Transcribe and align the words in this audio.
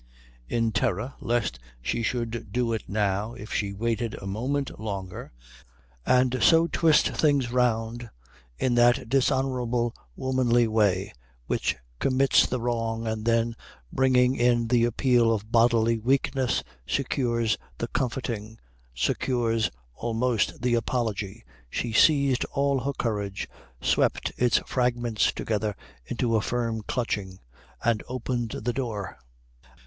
In 0.49 0.71
terror 0.71 1.13
lest 1.19 1.59
she 1.79 2.01
should 2.01 2.51
do 2.51 2.73
it 2.73 2.85
now 2.89 3.35
if 3.35 3.53
she 3.53 3.71
waited 3.71 4.15
a 4.19 4.25
moment 4.25 4.79
longer, 4.79 5.31
and 6.07 6.39
so 6.41 6.65
twist 6.65 7.09
things 7.15 7.51
round 7.51 8.09
in 8.57 8.73
that 8.73 9.09
dishonourable 9.09 9.93
womanly 10.15 10.67
way 10.67 11.13
which 11.45 11.75
commits 11.99 12.47
the 12.47 12.59
wrong 12.59 13.05
and 13.05 13.25
then 13.25 13.55
bringing 13.93 14.35
in 14.35 14.69
the 14.69 14.85
appeal 14.85 15.31
of 15.31 15.51
bodily 15.51 15.99
weakness 15.99 16.63
secures 16.87 17.55
the 17.77 17.87
comforting, 17.89 18.57
secures, 18.95 19.69
almost, 19.93 20.63
the 20.63 20.73
apology, 20.73 21.43
she 21.69 21.93
seized 21.93 22.43
all 22.45 22.79
her 22.79 22.93
courage, 22.93 23.47
swept 23.81 24.31
its 24.35 24.57
fragments 24.65 25.31
together 25.31 25.75
into 26.07 26.35
a 26.35 26.41
firm 26.41 26.81
clutching, 26.87 27.37
and 27.83 28.01
opened 28.07 28.49
the 28.63 28.73
door. 28.73 29.19